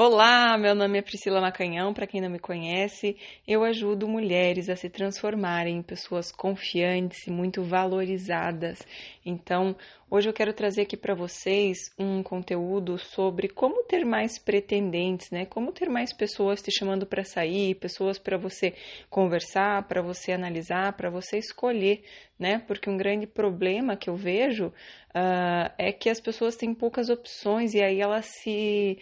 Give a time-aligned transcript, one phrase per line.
[0.00, 1.92] Olá, meu nome é Priscila Macanhão.
[1.92, 7.32] Para quem não me conhece, eu ajudo mulheres a se transformarem em pessoas confiantes e
[7.32, 8.78] muito valorizadas.
[9.26, 9.74] Então,
[10.08, 15.44] hoje eu quero trazer aqui para vocês um conteúdo sobre como ter mais pretendentes, né?
[15.46, 18.74] Como ter mais pessoas te chamando para sair, pessoas para você
[19.10, 22.04] conversar, para você analisar, para você escolher,
[22.38, 22.62] né?
[22.68, 27.74] Porque um grande problema que eu vejo uh, é que as pessoas têm poucas opções
[27.74, 28.96] e aí elas se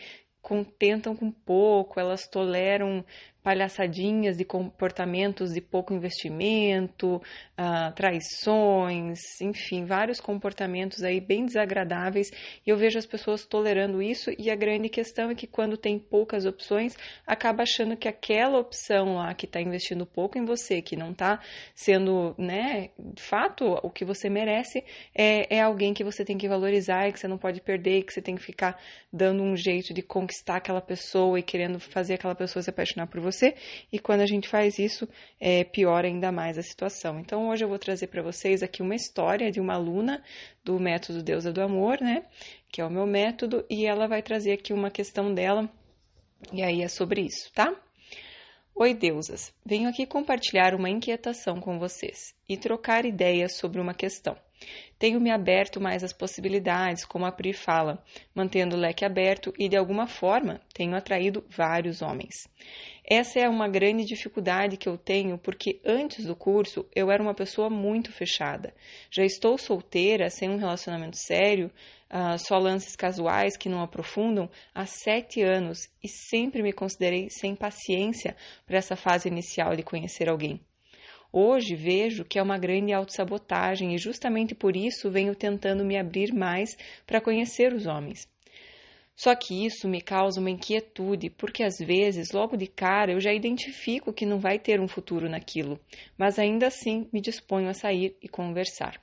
[0.47, 3.05] contentam com pouco, elas toleram
[3.47, 7.23] palhaçadinhas de comportamentos de pouco investimento,
[7.57, 12.33] uh, traições, enfim, vários comportamentos aí bem desagradáveis.
[12.67, 14.33] E eu vejo as pessoas tolerando isso.
[14.37, 19.15] E a grande questão é que quando tem poucas opções, acaba achando que aquela opção
[19.15, 21.39] lá que está investindo pouco em você, que não está
[21.73, 24.83] sendo, né, de fato o que você merece,
[25.15, 28.13] é, é alguém que você tem que valorizar e que você não pode perder, que
[28.13, 28.77] você tem que ficar
[29.13, 33.21] dando um jeito de conquistar aquela pessoa e querendo fazer aquela pessoa se apaixonar por
[33.21, 33.55] você você,
[33.93, 37.21] e quando a gente faz isso, é, piora ainda mais a situação.
[37.21, 40.23] Então, hoje eu vou trazer para vocês aqui uma história de uma aluna
[40.65, 42.25] do método Deusa do Amor, né?
[42.71, 45.71] Que é o meu método, e ela vai trazer aqui uma questão dela,
[46.53, 47.75] e aí é sobre isso, tá?
[48.75, 49.55] Oi, deusas!
[49.65, 54.37] Venho aqui compartilhar uma inquietação com vocês e trocar ideias sobre uma questão.
[54.99, 58.03] Tenho me aberto mais às possibilidades, como a Pri fala,
[58.35, 62.35] mantendo o leque aberto e, de alguma forma, tenho atraído vários homens.
[63.09, 67.35] Essa é uma grande dificuldade que eu tenho, porque antes do curso eu era uma
[67.35, 68.75] pessoa muito fechada.
[69.13, 71.71] Já estou solteira, sem um relacionamento sério,
[72.11, 77.55] uh, só lances casuais que não aprofundam, há sete anos e sempre me considerei sem
[77.55, 80.61] paciência para essa fase inicial de conhecer alguém.
[81.33, 86.35] Hoje vejo que é uma grande autossabotagem e justamente por isso venho tentando me abrir
[86.35, 88.27] mais para conhecer os homens.
[89.17, 93.33] Só que isso me causa uma inquietude, porque às vezes, logo de cara, eu já
[93.33, 95.81] identifico que não vai ter um futuro naquilo,
[96.19, 99.01] mas ainda assim me disponho a sair e conversar.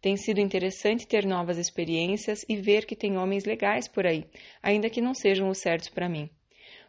[0.00, 4.24] Tem sido interessante ter novas experiências e ver que tem homens legais por aí,
[4.62, 6.30] ainda que não sejam os certos para mim.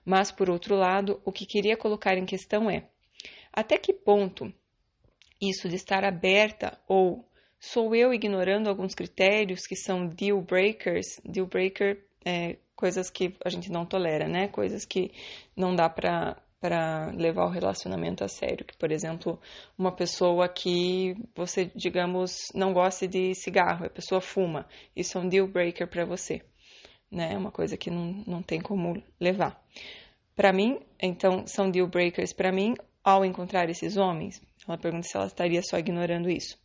[0.06, 2.88] Mas, por outro lado, o que queria colocar em questão é:
[3.52, 4.54] até que ponto
[5.42, 7.28] isso de estar aberta ou
[7.60, 11.20] sou eu ignorando alguns critérios que são deal breakers?
[11.26, 14.48] Deal breaker é, coisas que a gente não tolera, né?
[14.48, 15.12] Coisas que
[15.56, 19.42] não dá para para levar o relacionamento a sério, que por exemplo,
[19.76, 25.28] uma pessoa que você, digamos, não gosta de cigarro, a pessoa fuma, isso é um
[25.28, 26.44] deal breaker para você,
[27.12, 27.34] né?
[27.34, 29.60] É uma coisa que não, não tem como levar.
[30.36, 34.40] Para mim, então, são deal breakers para mim ao encontrar esses homens.
[34.68, 36.58] Ela pergunta se ela estaria só ignorando isso.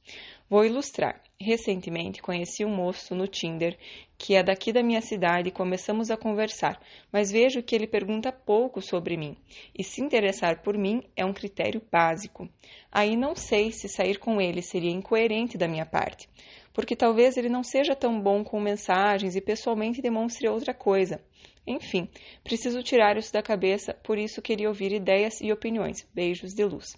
[0.48, 1.20] Vou ilustrar.
[1.38, 3.76] Recentemente conheci um moço no Tinder
[4.18, 6.80] que é daqui da minha cidade e começamos a conversar,
[7.12, 9.36] mas vejo que ele pergunta pouco sobre mim.
[9.76, 12.48] E se interessar por mim é um critério básico.
[12.90, 16.28] Aí não sei se sair com ele seria incoerente da minha parte,
[16.72, 21.20] porque talvez ele não seja tão bom com mensagens e pessoalmente demonstre outra coisa.
[21.66, 22.08] Enfim,
[22.44, 26.06] preciso tirar isso da cabeça, por isso queria ouvir ideias e opiniões.
[26.14, 26.96] Beijos de luz.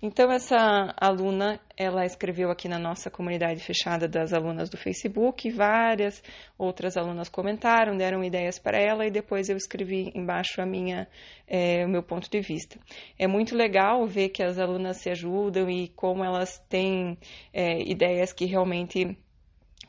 [0.00, 6.22] Então, essa aluna, ela escreveu aqui na nossa comunidade fechada das alunas do Facebook, várias
[6.56, 11.08] outras alunas comentaram, deram ideias para ela e depois eu escrevi embaixo a minha,
[11.48, 12.78] é, o meu ponto de vista.
[13.18, 17.18] É muito legal ver que as alunas se ajudam e como elas têm
[17.52, 19.18] é, ideias que realmente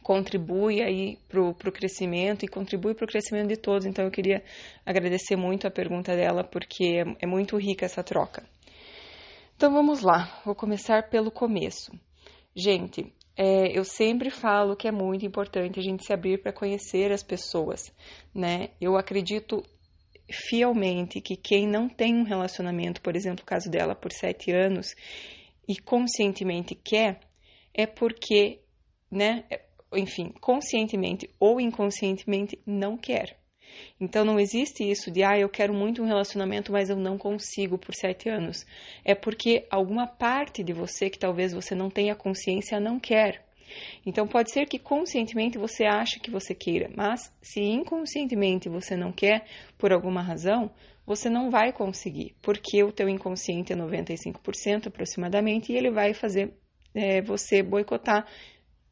[0.05, 3.87] contribui aí para o crescimento e contribui para o crescimento de todos.
[3.87, 4.43] Então eu queria
[4.85, 8.47] agradecer muito a pergunta dela porque é, é muito rica essa troca.
[9.55, 11.91] Então vamos lá, vou começar pelo começo.
[12.55, 17.11] Gente, é, eu sempre falo que é muito importante a gente se abrir para conhecer
[17.11, 17.91] as pessoas,
[18.31, 18.69] né?
[18.79, 19.63] Eu acredito
[20.29, 24.93] fielmente que quem não tem um relacionamento, por exemplo, o caso dela por sete anos,
[25.67, 27.21] e conscientemente quer,
[27.73, 28.59] é porque,
[29.09, 29.45] né?
[29.93, 33.37] Enfim, conscientemente ou inconscientemente não quer.
[33.99, 37.77] Então não existe isso de, ah, eu quero muito um relacionamento, mas eu não consigo
[37.77, 38.65] por sete anos.
[39.03, 43.45] É porque alguma parte de você que talvez você não tenha consciência não quer.
[44.05, 49.11] Então pode ser que conscientemente você ache que você queira, mas se inconscientemente você não
[49.11, 49.45] quer
[49.77, 50.71] por alguma razão,
[51.05, 56.53] você não vai conseguir, porque o teu inconsciente é 95% aproximadamente e ele vai fazer
[56.93, 58.25] é, você boicotar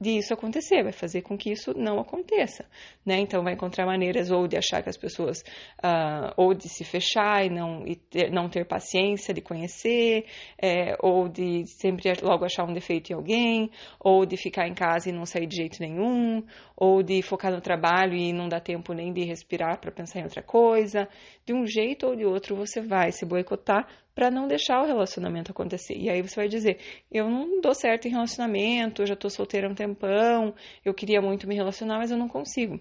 [0.03, 2.65] disso acontecer, vai fazer com que isso não aconteça,
[3.05, 3.19] né?
[3.19, 5.39] Então vai encontrar maneiras ou de achar que as pessoas,
[5.83, 10.25] uh, ou de se fechar e não, e ter, não ter paciência de conhecer,
[10.61, 15.09] é, ou de sempre logo achar um defeito em alguém, ou de ficar em casa
[15.09, 16.43] e não sair de jeito nenhum,
[16.75, 20.23] ou de focar no trabalho e não dar tempo nem de respirar para pensar em
[20.23, 21.07] outra coisa.
[21.45, 25.51] De um jeito ou de outro você vai se boicotar para não deixar o relacionamento
[25.51, 25.95] acontecer.
[25.97, 26.79] E aí você vai dizer:
[27.11, 31.21] eu não dou certo em relacionamento, eu já tô solteira há um tempão, eu queria
[31.21, 32.79] muito me relacionar, mas eu não consigo.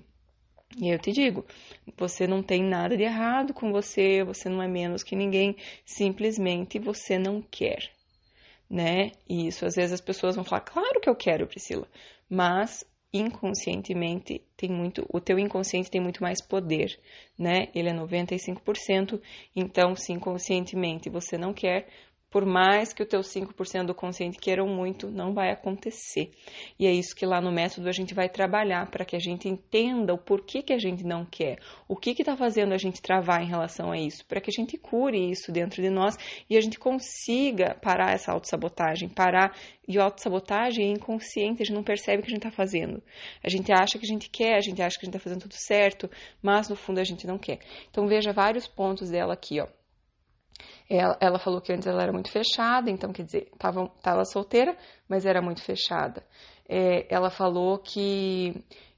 [0.79, 1.44] E eu te digo,
[1.96, 6.79] você não tem nada de errado com você, você não é menos que ninguém, simplesmente
[6.79, 7.90] você não quer,
[8.70, 9.12] né?
[9.29, 11.87] E isso às vezes as pessoas vão falar, claro que eu quero, Priscila,
[12.29, 16.99] mas inconscientemente tem muito, o teu inconsciente tem muito mais poder,
[17.38, 17.69] né?
[17.75, 19.20] Ele é 95%,
[19.55, 21.88] então se inconscientemente você não quer,
[22.32, 26.31] por mais que o teu 5% do consciente queiram muito, não vai acontecer.
[26.79, 29.46] E é isso que lá no método a gente vai trabalhar para que a gente
[29.46, 33.43] entenda o porquê que a gente não quer, o que está fazendo a gente travar
[33.43, 36.17] em relação a isso, para que a gente cure isso dentro de nós
[36.49, 39.55] e a gente consiga parar essa autossabotagem, parar.
[39.87, 43.02] E autossabotagem é inconsciente, a gente não percebe o que a gente está fazendo.
[43.43, 45.43] A gente acha que a gente quer, a gente acha que a gente está fazendo
[45.43, 46.08] tudo certo,
[46.40, 47.58] mas no fundo a gente não quer.
[47.90, 49.81] Então veja vários pontos dela aqui, ó.
[50.88, 54.76] Ela, ela, falou que antes ela era muito fechada, então quer dizer, estava solteira,
[55.08, 56.25] mas era muito fechada.
[56.69, 58.54] É, ela falou que,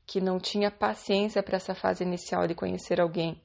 [0.06, 3.40] que não tinha paciência para essa fase inicial de conhecer alguém.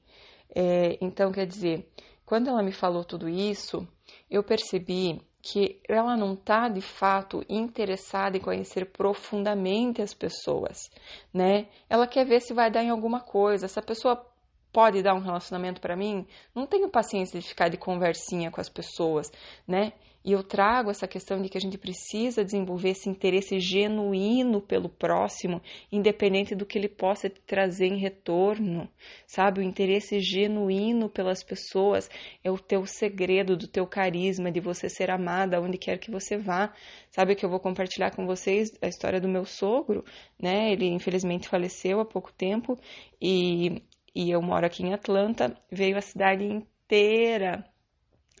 [0.54, 1.88] É, então, quer dizer,
[2.26, 3.86] quando ela me falou tudo isso,
[4.30, 10.90] eu percebi que ela não está de fato interessada em conhecer profundamente as pessoas,
[11.32, 11.66] né?
[11.88, 13.64] Ela quer ver se vai dar em alguma coisa.
[13.64, 14.29] Essa pessoa
[14.72, 18.68] pode dar um relacionamento para mim, não tenho paciência de ficar de conversinha com as
[18.68, 19.30] pessoas,
[19.66, 19.92] né?
[20.22, 24.88] E eu trago essa questão de que a gente precisa desenvolver esse interesse genuíno pelo
[24.88, 28.86] próximo, independente do que ele possa te trazer em retorno,
[29.26, 29.60] sabe?
[29.60, 32.10] O interesse genuíno pelas pessoas
[32.44, 36.36] é o teu segredo do teu carisma, de você ser amada onde quer que você
[36.36, 36.70] vá.
[37.10, 40.04] Sabe que eu vou compartilhar com vocês a história do meu sogro,
[40.38, 40.70] né?
[40.70, 42.78] Ele infelizmente faleceu há pouco tempo
[43.20, 43.82] e
[44.14, 47.64] e eu moro aqui em Atlanta, veio a cidade inteira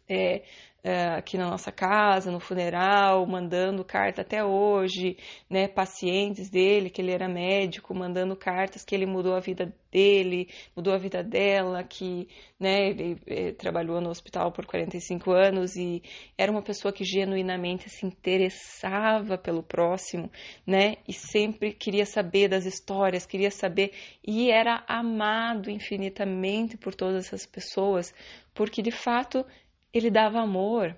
[0.08, 0.42] é,
[0.82, 5.16] é, aqui na nossa casa, no funeral, mandando carta até hoje,
[5.48, 5.68] né?
[5.68, 10.94] Pacientes dele, que ele era médico, mandando cartas que ele mudou a vida dele, mudou
[10.94, 12.28] a vida dela, que,
[12.58, 12.88] né?
[12.88, 16.02] Ele, ele eh, trabalhou no hospital por 45 anos e
[16.38, 20.30] era uma pessoa que genuinamente se interessava pelo próximo,
[20.66, 20.96] né?
[21.06, 23.92] E sempre queria saber das histórias, queria saber
[24.26, 28.14] e era amado infinitamente por todas essas pessoas,
[28.54, 29.44] porque de fato
[29.92, 30.96] ele dava amor.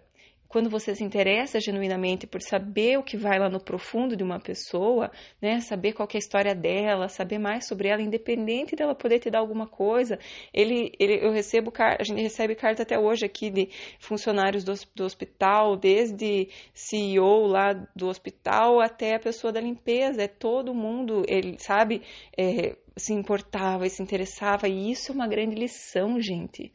[0.52, 4.38] Quando você se interessa genuinamente por saber o que vai lá no profundo de uma
[4.38, 5.10] pessoa,
[5.40, 9.30] né, saber qual é a história dela, saber mais sobre ela, independente dela poder te
[9.30, 10.18] dar alguma coisa,
[10.52, 15.04] ele, ele eu recebo a gente recebe carta até hoje aqui de funcionários do, do
[15.04, 21.56] hospital, desde CEO lá do hospital até a pessoa da limpeza, é todo mundo, ele
[21.58, 22.02] sabe,
[22.36, 26.72] é, se importava e se interessava, e isso é uma grande lição, gente.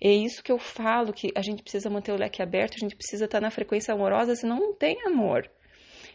[0.00, 2.96] É isso que eu falo, que a gente precisa manter o leque aberto, a gente
[2.96, 5.50] precisa estar na frequência amorosa, senão não tem amor.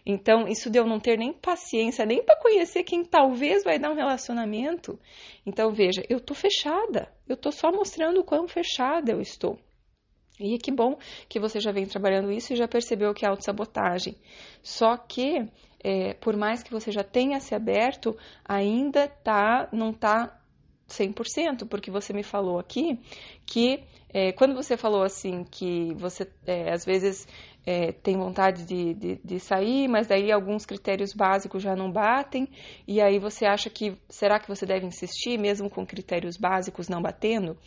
[0.05, 3.91] Então, isso de eu não ter nem paciência, nem para conhecer quem talvez vai dar
[3.91, 4.99] um relacionamento.
[5.45, 7.09] Então, veja, eu tô fechada.
[7.27, 9.57] Eu tô só mostrando o quão fechada eu estou.
[10.39, 10.97] E que bom
[11.29, 14.15] que você já vem trabalhando isso e já percebeu que é autossabotagem.
[14.61, 15.47] Só que
[15.83, 18.15] é, por mais que você já tenha se aberto,
[18.45, 20.39] ainda tá, não está
[20.87, 22.99] 100%, porque você me falou aqui
[23.45, 23.83] que
[24.13, 27.27] é, quando você falou assim que você é, às vezes
[27.65, 32.47] é, tem vontade de, de, de, sair, mas daí alguns critérios básicos já não batem,
[32.87, 37.01] e aí você acha que será que você deve insistir mesmo com critérios básicos não
[37.01, 37.57] batendo?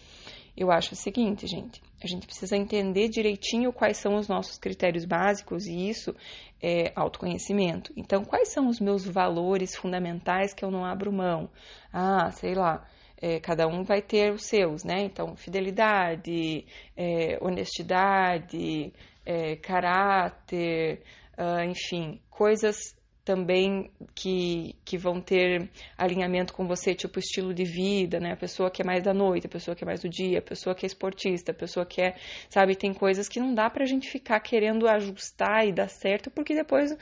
[0.56, 5.04] Eu acho o seguinte, gente, a gente precisa entender direitinho quais são os nossos critérios
[5.04, 6.14] básicos e isso
[6.62, 7.92] é autoconhecimento.
[7.96, 11.50] Então, quais são os meus valores fundamentais que eu não abro mão?
[11.92, 12.86] Ah, sei lá,
[13.20, 15.02] é, cada um vai ter os seus, né?
[15.02, 16.64] Então, fidelidade,
[16.96, 18.92] é, honestidade,
[19.24, 21.02] é, caráter,
[21.36, 22.95] uh, enfim, coisas
[23.26, 25.68] também que, que vão ter
[25.98, 28.32] alinhamento com você, tipo estilo de vida, né?
[28.32, 30.42] A pessoa que é mais da noite, a pessoa que é mais do dia, a
[30.42, 32.14] pessoa que é esportista, a pessoa que é,
[32.48, 36.54] sabe, tem coisas que não dá pra gente ficar querendo ajustar e dar certo, porque
[36.54, 36.96] depois,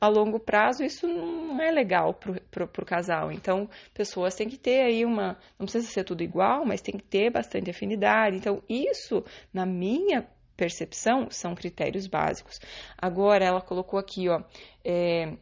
[0.00, 3.30] a longo prazo, isso não é legal pro, pro, pro casal.
[3.30, 7.04] Então, pessoas têm que ter aí uma, não precisa ser tudo igual, mas tem que
[7.04, 8.36] ter bastante afinidade.
[8.36, 12.58] Então, isso, na minha percepção, são critérios básicos.
[13.00, 14.42] Agora, ela colocou aqui, ó,
[14.84, 15.34] é,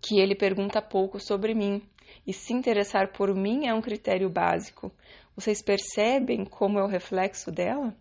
[0.00, 1.82] que ele pergunta pouco sobre mim.
[2.26, 4.92] E se interessar por mim é um critério básico.
[5.34, 7.94] Vocês percebem como é o reflexo dela?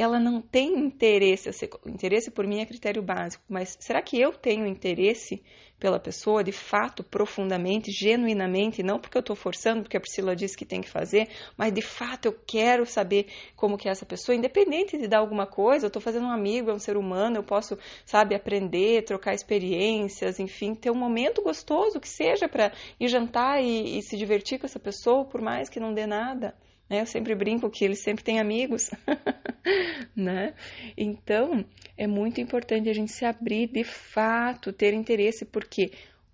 [0.00, 1.50] Ela não tem interesse,
[1.86, 5.42] interesse por mim é critério básico, mas será que eu tenho interesse
[5.80, 10.56] pela pessoa de fato, profundamente, genuinamente, não porque eu estou forçando, porque a Priscila disse
[10.56, 13.26] que tem que fazer, mas de fato eu quero saber
[13.56, 16.70] como que é essa pessoa, independente de dar alguma coisa, eu estou fazendo um amigo,
[16.70, 21.98] é um ser humano, eu posso, sabe, aprender, trocar experiências, enfim, ter um momento gostoso
[21.98, 25.80] que seja para ir jantar e, e se divertir com essa pessoa, por mais que
[25.80, 26.54] não dê nada.
[26.90, 27.00] Né?
[27.00, 28.90] Eu sempre brinco que eles sempre têm amigos,
[30.14, 30.54] né?
[30.96, 31.64] Então,
[31.96, 35.92] é muito importante a gente se abrir de fato, ter interesse, porque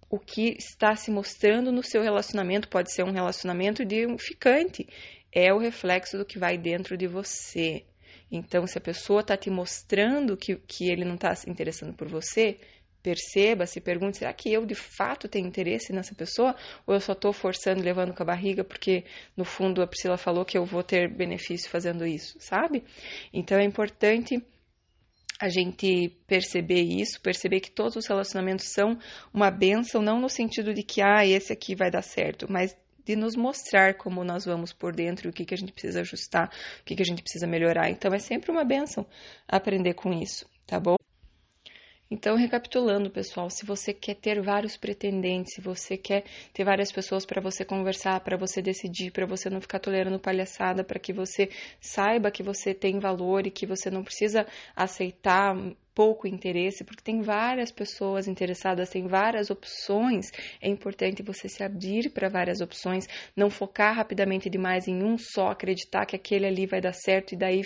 [0.08, 4.88] o que está se mostrando no seu relacionamento pode ser um relacionamento de um ficante,
[5.30, 7.84] é o reflexo do que vai dentro de você.
[8.32, 12.08] Então, se a pessoa está te mostrando que, que ele não está se interessando por
[12.08, 12.58] você,
[13.06, 16.56] perceba, se pergunte: será que eu de fato tenho interesse nessa pessoa?
[16.84, 19.04] Ou eu só estou forçando, levando com a barriga, porque
[19.36, 22.82] no fundo a Priscila falou que eu vou ter benefício fazendo isso, sabe?
[23.32, 24.42] Então é importante
[25.40, 28.98] a gente perceber isso, perceber que todos os relacionamentos são
[29.32, 33.14] uma benção, não no sentido de que, ah, esse aqui vai dar certo, mas de
[33.14, 36.84] nos mostrar como nós vamos por dentro, o que, que a gente precisa ajustar, o
[36.84, 37.88] que, que a gente precisa melhorar.
[37.88, 39.06] Então é sempre uma benção
[39.46, 40.96] aprender com isso, tá bom?
[42.08, 46.22] Então, recapitulando, pessoal, se você quer ter vários pretendentes, se você quer
[46.52, 50.84] ter várias pessoas para você conversar, para você decidir, para você não ficar tolerando palhaçada,
[50.84, 54.46] para que você saiba que você tem valor e que você não precisa
[54.76, 55.56] aceitar
[55.92, 60.26] pouco interesse, porque tem várias pessoas interessadas, tem várias opções.
[60.60, 65.50] É importante você se abrir para várias opções, não focar rapidamente demais em um só,
[65.50, 67.62] acreditar que aquele ali vai dar certo e daí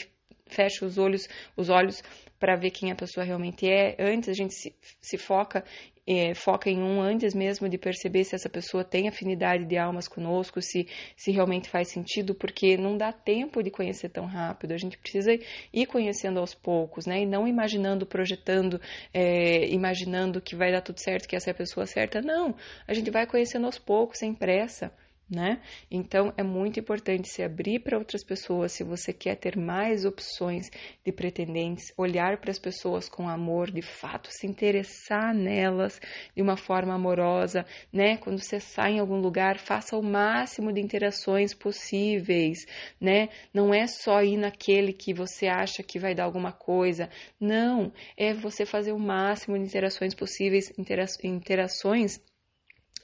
[0.50, 2.02] fecha os olhos, os olhos
[2.38, 3.96] para ver quem a pessoa realmente é.
[3.98, 5.64] Antes a gente se, se foca
[6.06, 10.08] é, foca em um antes mesmo de perceber se essa pessoa tem afinidade de almas
[10.08, 14.72] conosco, se, se realmente faz sentido, porque não dá tempo de conhecer tão rápido.
[14.72, 15.32] A gente precisa
[15.72, 17.20] ir conhecendo aos poucos, né?
[17.22, 18.80] E não imaginando, projetando,
[19.14, 22.20] é, imaginando que vai dar tudo certo, que essa é a pessoa certa.
[22.20, 22.56] Não,
[22.88, 24.92] a gente vai conhecendo aos poucos, sem pressa
[25.30, 25.60] né?
[25.90, 30.70] Então é muito importante se abrir para outras pessoas se você quer ter mais opções
[31.04, 36.00] de pretendentes, olhar para as pessoas com amor, de fato se interessar nelas
[36.34, 38.16] de uma forma amorosa, né?
[38.16, 42.58] Quando você sai em algum lugar, faça o máximo de interações possíveis,
[43.00, 43.28] né?
[43.54, 47.08] Não é só ir naquele que você acha que vai dar alguma coisa,
[47.38, 52.20] não, é você fazer o máximo de interações possíveis, intera interações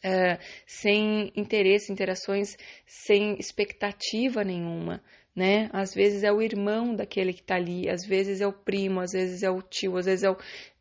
[0.05, 5.03] uh, sem interesse, interações sem expectativa nenhuma,
[5.35, 5.69] né?
[5.73, 9.13] Às vezes é o irmão daquele que está ali, às vezes é o primo, às
[9.13, 10.37] vezes é o tio, às vezes é o.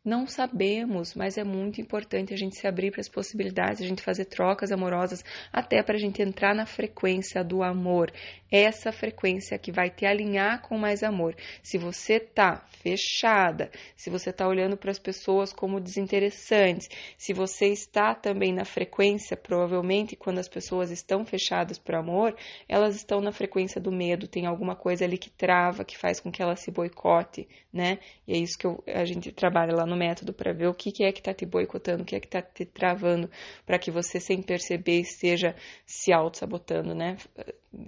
[0.06, 4.00] Não sabemos, mas é muito importante a gente se abrir para as possibilidades, a gente
[4.00, 8.12] fazer trocas amorosas, até para a gente entrar na frequência do amor.
[8.48, 11.34] Essa frequência que vai te alinhar com mais amor.
[11.60, 17.66] Se você tá fechada, se você tá olhando para as pessoas como desinteressantes, se você
[17.66, 22.36] está também na frequência, provavelmente quando as pessoas estão fechadas para o amor,
[22.68, 26.30] elas estão na frequência do medo, tem alguma coisa ali que trava, que faz com
[26.30, 27.98] que ela se boicote, né?
[28.26, 30.90] E é isso que eu, a gente trabalha lá no método para ver o que,
[30.90, 33.30] que é que está te boicotando, o que é que está te travando,
[33.64, 35.54] para que você, sem perceber, esteja
[35.84, 37.16] se auto-sabotando, né?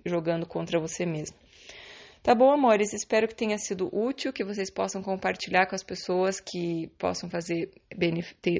[0.05, 1.37] Jogando contra você mesmo.
[2.23, 2.93] Tá bom, amores?
[2.93, 7.71] Espero que tenha sido útil, que vocês possam compartilhar com as pessoas que possam fazer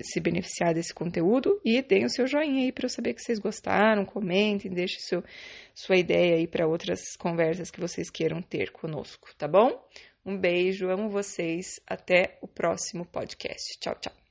[0.03, 3.39] se beneficiar desse conteúdo e deem o seu joinha aí para eu saber que vocês
[3.39, 5.23] gostaram, comentem, deixem
[5.75, 9.85] sua ideia aí para outras conversas que vocês queiram ter conosco, tá bom?
[10.29, 11.81] Um beijo, amo vocês.
[11.87, 13.79] Até o próximo podcast.
[13.81, 14.28] Tchau, tchau.